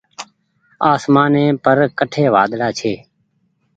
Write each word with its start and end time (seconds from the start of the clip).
آسمآني 0.91 1.45
پر 1.63 1.77
ڪٺي 1.97 2.25
وآۮڙآ 2.33 2.69
ڇي۔ 2.79 2.93